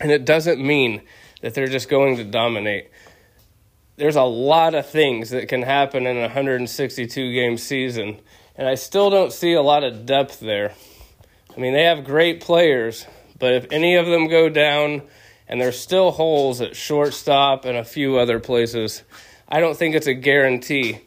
and 0.00 0.10
it 0.10 0.24
doesn't 0.24 0.64
mean 0.64 1.02
that 1.42 1.54
they're 1.54 1.66
just 1.66 1.88
going 1.88 2.16
to 2.16 2.24
dominate. 2.24 2.88
There's 3.96 4.16
a 4.16 4.22
lot 4.22 4.74
of 4.74 4.86
things 4.88 5.30
that 5.30 5.48
can 5.48 5.62
happen 5.62 6.06
in 6.06 6.16
a 6.16 6.22
162 6.22 7.32
game 7.32 7.58
season, 7.58 8.18
and 8.56 8.66
I 8.66 8.74
still 8.74 9.10
don't 9.10 9.32
see 9.32 9.52
a 9.52 9.60
lot 9.62 9.84
of 9.84 10.06
depth 10.06 10.40
there. 10.40 10.72
I 11.54 11.60
mean, 11.60 11.74
they 11.74 11.84
have 11.84 12.04
great 12.04 12.40
players, 12.40 13.06
but 13.38 13.52
if 13.52 13.66
any 13.70 13.96
of 13.96 14.06
them 14.06 14.28
go 14.28 14.48
down, 14.48 15.02
and 15.46 15.60
there's 15.60 15.78
still 15.78 16.12
holes 16.12 16.62
at 16.62 16.74
shortstop 16.74 17.66
and 17.66 17.76
a 17.76 17.84
few 17.84 18.16
other 18.16 18.40
places, 18.40 19.02
I 19.46 19.60
don't 19.60 19.76
think 19.76 19.94
it's 19.94 20.06
a 20.06 20.14
guarantee. 20.14 21.00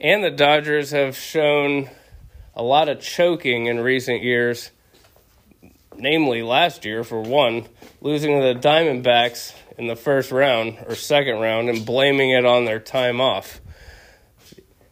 And 0.00 0.24
the 0.24 0.30
Dodgers 0.30 0.90
have 0.90 1.16
shown 1.16 1.88
a 2.56 2.62
lot 2.62 2.88
of 2.88 3.00
choking 3.00 3.66
in 3.66 3.78
recent 3.78 4.22
years 4.22 4.72
namely 5.96 6.42
last 6.42 6.84
year 6.84 7.04
for 7.04 7.20
one, 7.20 7.66
losing 8.00 8.40
to 8.40 8.54
the 8.54 8.58
Diamondbacks 8.58 9.54
in 9.78 9.86
the 9.86 9.96
first 9.96 10.30
round 10.30 10.78
or 10.86 10.94
second 10.94 11.38
round 11.38 11.68
and 11.68 11.84
blaming 11.84 12.30
it 12.30 12.44
on 12.44 12.64
their 12.64 12.80
time 12.80 13.20
off. 13.20 13.60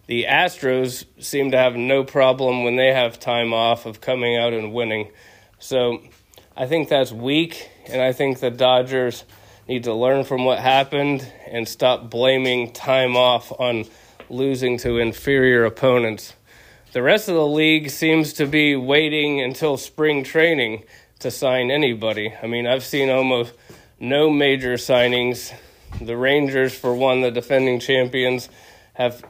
The 0.07 0.25
Astros 0.29 1.05
seem 1.23 1.53
to 1.53 1.57
have 1.57 1.77
no 1.77 2.03
problem 2.03 2.65
when 2.65 2.77
they 2.77 2.93
have 2.93 3.21
time 3.21 3.53
off 3.53 3.87
of 3.87 4.01
coming 4.01 4.37
out 4.37 4.53
and 4.53 4.73
winning. 4.73 5.11
So 5.59 6.03
I 6.57 6.67
think 6.67 6.89
that's 6.89 7.13
weak, 7.13 7.71
and 7.87 8.03
I 8.03 8.13
think 8.13 8.41
the 8.41 8.51
Dodgers 8.51 9.25
need 9.69 9.85
to 9.85 9.95
learn 9.95 10.25
from 10.25 10.45
what 10.45 10.59
happened 10.59 11.31
and 11.47 11.69
stop 11.69 12.11
blaming 12.11 12.73
time 12.73 13.17
off 13.17 13.53
on 13.61 13.85
losing 14.29 14.79
to 14.79 14.99
inferior 14.99 15.65
opponents. 15.65 16.35
The 16.93 17.03
rest 17.03 17.29
of 17.29 17.37
the 17.37 17.47
league 17.47 17.89
seems 17.91 18.33
to 18.33 18.47
be 18.47 18.75
waiting 18.75 19.41
until 19.41 19.77
spring 19.77 20.25
training 20.25 20.83
to 21.21 21.31
sign 21.31 21.71
anybody. 21.71 22.35
I 22.43 22.49
mean, 22.49 22.67
I've 22.67 22.85
seen 22.85 23.11
almost 23.11 23.53
no 24.01 24.31
major 24.31 24.75
signings. 24.75 25.53
The 26.01 26.17
Rangers, 26.17 26.75
for 26.75 26.95
one, 26.95 27.21
the 27.21 27.31
defending 27.31 27.79
champions, 27.79 28.49
have 28.95 29.23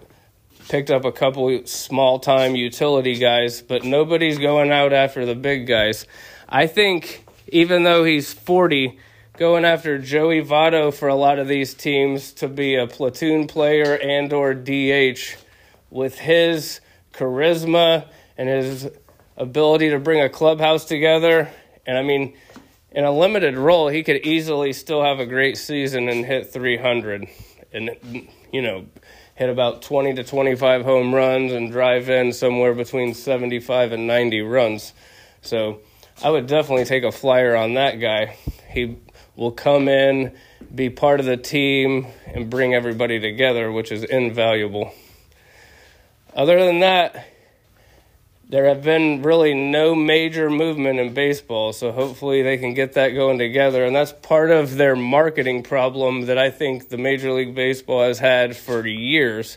picked 0.69 0.91
up 0.91 1.05
a 1.05 1.13
couple 1.13 1.67
small 1.67 2.21
time 2.21 2.55
utility 2.55 3.17
guys, 3.17 3.61
but 3.61 3.85
nobody's 3.85 4.39
going 4.39 4.71
out 4.71 4.93
after 4.93 5.27
the 5.27 5.35
big 5.35 5.67
guys. 5.67 6.07
I 6.49 6.69
think 6.69 7.27
even 7.49 7.83
though 7.83 8.05
he's 8.05 8.33
40, 8.33 8.99
going 9.37 9.65
after 9.65 9.99
Joey 9.99 10.43
Votto 10.43 10.95
for 10.95 11.09
a 11.09 11.15
lot 11.15 11.39
of 11.39 11.49
these 11.49 11.75
teams 11.75 12.33
to 12.35 12.47
be 12.47 12.77
a 12.77 12.87
platoon 12.87 13.47
player 13.49 13.95
and 13.95 14.33
or 14.33 14.55
DH 14.55 15.37
with 15.91 16.19
his 16.19 16.81
charisma 17.13 18.07
and 18.37 18.49
his 18.49 18.89
ability 19.37 19.91
to 19.91 19.99
bring 19.99 20.21
a 20.21 20.29
clubhouse 20.29 20.85
together. 20.85 21.49
And 21.87 21.99
I 21.99 22.03
mean, 22.03 22.37
in 22.93 23.05
a 23.05 23.13
limited 23.13 23.57
role, 23.57 23.89
he 23.89 24.03
could 24.03 24.27
easily 24.27 24.73
still 24.73 25.03
have 25.03 25.21
a 25.21 25.27
great 25.27 25.57
season 25.57 26.09
and 26.09 26.25
hit 26.25 26.53
300 26.53 27.29
and, 27.73 27.91
you 28.53 28.63
know, 28.63 28.87
hit 29.37 29.49
about 29.49 29.83
20 29.83 30.15
to 30.15 30.25
25 30.25 30.85
home 30.85 31.15
runs 31.15 31.53
and 31.53 31.71
drive 31.71 32.11
in 32.11 32.33
somewhere 32.33 32.75
between 32.75 33.15
75 33.15 33.93
and 33.93 34.07
90 34.07 34.41
runs. 34.43 34.93
So 35.41 35.81
I 36.23 36.31
would 36.31 36.47
definitely 36.47 36.85
take 36.85 37.05
a 37.05 37.13
flyer 37.13 37.57
on 37.57 37.75
that 37.75 38.01
guy. 38.01 38.37
He 38.69 38.99
will 39.37 39.53
come 39.53 39.89
in, 39.89 40.37
be 40.75 40.91
part 40.91 41.21
of 41.21 41.27
the 41.27 41.37
team, 41.37 42.07
and 42.27 42.51
bring 42.51 42.75
everybody 42.75 43.21
together, 43.21 43.73
which 43.73 43.93
is 43.93 44.05
invaluable. 44.05 44.93
Other 46.35 46.63
than 46.65 46.81
that, 46.81 47.27
there 48.51 48.65
have 48.67 48.83
been 48.83 49.23
really 49.23 49.55
no 49.55 49.95
major 49.95 50.51
movement 50.51 50.99
in 50.99 51.15
baseball, 51.15 51.73
so 51.73 51.93
hopefully 51.93 52.43
they 52.43 52.59
can 52.59 52.75
get 52.75 52.95
that 52.95 53.11
going 53.11 53.39
together. 53.39 53.85
And 53.85 53.95
that's 53.95 54.13
part 54.13 54.51
of 54.51 54.77
their 54.77 54.97
marketing 54.97 55.63
problem 55.63 56.27
that 56.27 56.37
I 56.37 56.51
think 56.51 56.89
the 56.89 56.99
Major 56.99 57.31
League 57.31 57.55
Baseball 57.55 58.03
has 58.03 58.19
had 58.19 58.57
for 58.57 58.85
years 58.85 59.57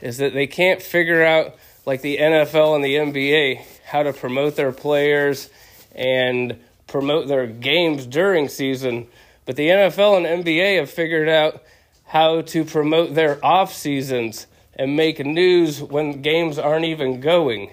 is 0.00 0.16
that 0.16 0.32
they 0.32 0.46
can't 0.46 0.80
figure 0.80 1.22
out, 1.22 1.56
like 1.84 2.00
the 2.00 2.16
NFL 2.16 2.74
and 2.74 2.82
the 2.82 2.94
NBA, 2.94 3.60
how 3.84 4.02
to 4.02 4.14
promote 4.14 4.56
their 4.56 4.72
players 4.72 5.50
and 5.94 6.58
promote 6.86 7.28
their 7.28 7.46
games 7.46 8.06
during 8.06 8.48
season. 8.48 9.08
But 9.44 9.56
the 9.56 9.68
NFL 9.68 10.16
and 10.16 10.44
NBA 10.44 10.78
have 10.78 10.90
figured 10.90 11.28
out 11.28 11.62
how 12.06 12.40
to 12.40 12.64
promote 12.64 13.14
their 13.14 13.44
off 13.44 13.74
seasons 13.74 14.46
and 14.74 14.96
make 14.96 15.18
news 15.18 15.82
when 15.82 16.22
games 16.22 16.58
aren't 16.58 16.86
even 16.86 17.20
going. 17.20 17.72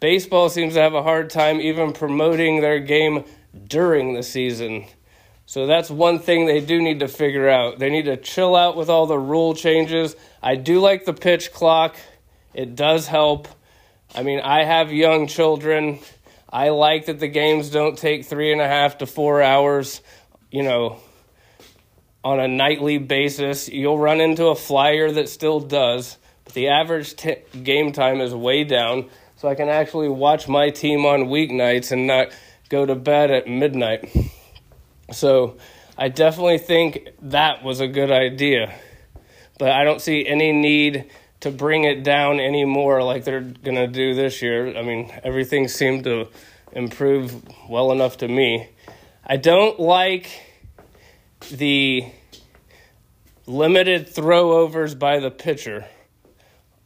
Baseball 0.00 0.48
seems 0.48 0.74
to 0.74 0.80
have 0.80 0.94
a 0.94 1.02
hard 1.02 1.30
time 1.30 1.60
even 1.60 1.92
promoting 1.92 2.60
their 2.60 2.78
game 2.78 3.24
during 3.66 4.14
the 4.14 4.22
season. 4.22 4.86
So 5.46 5.66
that's 5.66 5.90
one 5.90 6.18
thing 6.18 6.46
they 6.46 6.60
do 6.60 6.80
need 6.80 7.00
to 7.00 7.08
figure 7.08 7.48
out. 7.48 7.78
They 7.78 7.90
need 7.90 8.04
to 8.04 8.16
chill 8.16 8.54
out 8.54 8.76
with 8.76 8.88
all 8.88 9.06
the 9.06 9.18
rule 9.18 9.54
changes. 9.54 10.14
I 10.42 10.56
do 10.56 10.80
like 10.80 11.04
the 11.04 11.14
pitch 11.14 11.52
clock, 11.52 11.96
it 12.54 12.76
does 12.76 13.06
help. 13.06 13.48
I 14.14 14.22
mean, 14.22 14.40
I 14.40 14.64
have 14.64 14.92
young 14.92 15.26
children. 15.26 15.98
I 16.50 16.70
like 16.70 17.06
that 17.06 17.18
the 17.18 17.28
games 17.28 17.70
don't 17.70 17.98
take 17.98 18.24
three 18.24 18.52
and 18.52 18.60
a 18.60 18.66
half 18.66 18.98
to 18.98 19.06
four 19.06 19.42
hours, 19.42 20.00
you 20.50 20.62
know, 20.62 20.98
on 22.24 22.40
a 22.40 22.48
nightly 22.48 22.98
basis. 22.98 23.68
You'll 23.68 23.98
run 23.98 24.20
into 24.20 24.46
a 24.46 24.54
flyer 24.54 25.10
that 25.12 25.28
still 25.28 25.60
does, 25.60 26.16
but 26.44 26.54
the 26.54 26.68
average 26.68 27.16
t- 27.16 27.36
game 27.62 27.92
time 27.92 28.20
is 28.20 28.34
way 28.34 28.64
down 28.64 29.10
so 29.38 29.48
I 29.48 29.54
can 29.54 29.68
actually 29.68 30.08
watch 30.08 30.48
my 30.48 30.70
team 30.70 31.06
on 31.06 31.26
weeknights 31.26 31.92
and 31.92 32.08
not 32.08 32.28
go 32.68 32.84
to 32.84 32.96
bed 32.96 33.30
at 33.30 33.46
midnight. 33.46 34.10
So 35.12 35.56
I 35.96 36.08
definitely 36.08 36.58
think 36.58 37.08
that 37.22 37.62
was 37.62 37.80
a 37.80 37.86
good 37.86 38.10
idea. 38.10 38.74
But 39.58 39.70
I 39.70 39.84
don't 39.84 40.00
see 40.00 40.26
any 40.26 40.52
need 40.52 41.10
to 41.40 41.52
bring 41.52 41.84
it 41.84 42.02
down 42.02 42.40
anymore 42.40 43.02
like 43.04 43.24
they're 43.24 43.40
going 43.40 43.76
to 43.76 43.86
do 43.86 44.12
this 44.12 44.42
year. 44.42 44.76
I 44.76 44.82
mean, 44.82 45.12
everything 45.22 45.68
seemed 45.68 46.04
to 46.04 46.28
improve 46.72 47.42
well 47.68 47.92
enough 47.92 48.18
to 48.18 48.28
me. 48.28 48.68
I 49.24 49.36
don't 49.36 49.78
like 49.78 50.30
the 51.50 52.10
limited 53.46 54.08
throwovers 54.08 54.98
by 54.98 55.20
the 55.20 55.30
pitcher 55.30 55.86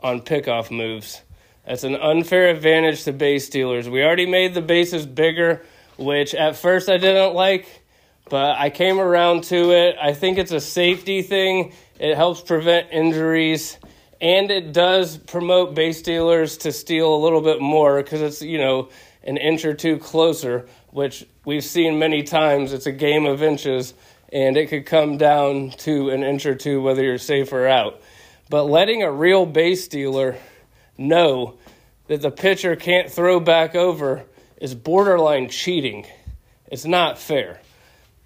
on 0.01 0.21
pickoff 0.21 0.71
moves. 0.71 1.23
That's 1.66 1.85
an 1.85 1.94
unfair 1.94 2.48
advantage 2.48 3.05
to 3.05 3.12
base 3.12 3.46
stealers. 3.46 3.88
We 3.88 4.03
already 4.03 4.27
made 4.27 4.55
the 4.55 4.62
bases 4.62 5.07
bigger, 5.07 5.62
which 5.96 6.35
at 6.35 6.57
first 6.57 6.88
I 6.88 6.96
didn't 6.96 7.35
like, 7.35 7.83
but 8.29 8.57
I 8.59 8.70
came 8.70 8.98
around 8.98 9.44
to 9.44 9.70
it. 9.70 9.96
I 10.01 10.12
think 10.12 10.38
it's 10.38 10.51
a 10.51 10.61
safety 10.61 11.22
thing. 11.22 11.72
It 12.01 12.16
helps 12.16 12.40
prevent 12.40 12.88
injuries, 12.90 13.79
and 14.20 14.51
it 14.51 14.72
does 14.72 15.16
promote 15.16 15.77
base 15.77 16.01
stealers 16.01 16.57
to 16.59 16.72
steal 16.72 17.14
a 17.14 17.20
little 17.22 17.40
bit 17.40 17.61
more 17.61 18.03
because 18.03 18.22
it's, 18.22 18.42
you 18.42 18.59
know, 18.59 18.88
an 19.22 19.37
inch 19.37 19.64
or 19.64 19.75
two 19.75 19.98
closer, 19.98 20.66
which 20.90 21.25
we've 21.44 21.62
seen 21.62 21.96
many 21.96 22.25
times. 22.25 22.72
It's 22.72 22.87
a 22.87 22.92
game 22.92 23.25
of 23.25 23.40
inches, 23.40 23.94
and 24.33 24.57
it 24.57 24.68
could 24.68 24.85
come 24.85 25.16
down 25.16 25.70
to 25.79 26.11
an 26.11 26.25
inch 26.25 26.44
or 26.44 26.57
two 26.57 26.83
whether 26.83 27.05
you're 27.05 27.18
safe 27.18 27.53
or 27.53 27.68
out. 27.68 28.01
But 28.51 28.64
letting 28.64 29.05
a 29.05 29.12
real 29.12 29.46
base 29.46 29.85
stealer 29.85 30.37
know 30.97 31.59
that 32.07 32.23
the 32.23 32.31
pitcher 32.31 32.77
can't 32.77 33.11
throw 33.11 33.41
back 33.41 33.75
over 33.75 34.25
is 34.61 34.75
borderline 34.75 35.49
cheating. 35.49 36.07
It's 36.67 36.85
not 36.85 37.19
fair. 37.19 37.61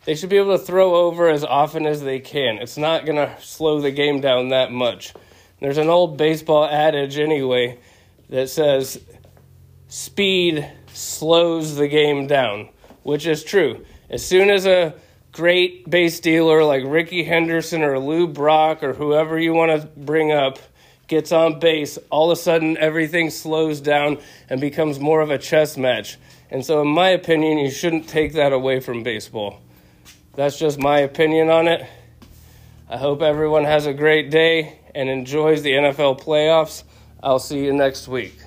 They 0.04 0.14
should 0.14 0.30
be 0.30 0.36
able 0.36 0.56
to 0.56 0.64
throw 0.64 0.94
over 0.94 1.28
as 1.28 1.44
often 1.44 1.86
as 1.86 2.02
they 2.02 2.20
can. 2.20 2.58
It's 2.58 2.76
not 2.76 3.06
going 3.06 3.16
to 3.16 3.34
slow 3.40 3.80
the 3.80 3.90
game 3.90 4.20
down 4.20 4.48
that 4.48 4.70
much. 4.70 5.14
There's 5.60 5.78
an 5.78 5.88
old 5.88 6.16
baseball 6.16 6.64
adage, 6.64 7.18
anyway, 7.18 7.78
that 8.28 8.48
says 8.48 9.02
speed 9.88 10.70
slows 10.92 11.76
the 11.76 11.88
game 11.88 12.26
down, 12.26 12.68
which 13.02 13.26
is 13.26 13.42
true. 13.42 13.84
As 14.10 14.24
soon 14.24 14.50
as 14.50 14.66
a 14.66 14.94
great 15.32 15.88
base 15.88 16.20
dealer 16.20 16.64
like 16.64 16.82
Rickey 16.86 17.24
Henderson 17.24 17.82
or 17.82 17.98
Lou 17.98 18.26
Brock 18.26 18.82
or 18.82 18.92
whoever 18.92 19.38
you 19.38 19.52
want 19.52 19.80
to 19.80 19.86
bring 19.88 20.32
up 20.32 20.58
gets 21.08 21.32
on 21.32 21.58
base, 21.58 21.98
all 22.10 22.30
of 22.30 22.38
a 22.38 22.40
sudden 22.40 22.76
everything 22.78 23.30
slows 23.30 23.80
down 23.80 24.18
and 24.48 24.60
becomes 24.60 24.98
more 24.98 25.20
of 25.20 25.30
a 25.30 25.38
chess 25.38 25.76
match. 25.76 26.18
And 26.50 26.64
so, 26.64 26.80
in 26.82 26.88
my 26.88 27.08
opinion, 27.08 27.58
you 27.58 27.70
shouldn't 27.70 28.08
take 28.08 28.34
that 28.34 28.52
away 28.52 28.80
from 28.80 29.02
baseball. 29.02 29.60
That's 30.34 30.58
just 30.58 30.78
my 30.78 31.00
opinion 31.00 31.50
on 31.50 31.66
it. 31.66 31.86
I 32.88 32.98
hope 32.98 33.20
everyone 33.20 33.64
has 33.64 33.86
a 33.86 33.92
great 33.92 34.30
day 34.30 34.78
and 34.94 35.08
enjoys 35.08 35.62
the 35.62 35.72
NFL 35.72 36.20
playoffs. 36.20 36.84
I'll 37.22 37.40
see 37.40 37.64
you 37.64 37.72
next 37.72 38.06
week. 38.06 38.45